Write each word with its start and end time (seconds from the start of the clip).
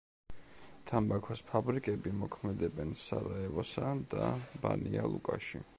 თამბაქოს 0.91 1.43
ფაბრიკები 1.51 2.15
მოქმედებენ 2.23 2.97
სარაევოსა 3.03 3.95
და 4.17 4.33
ბანია-ლუკაში. 4.65 5.63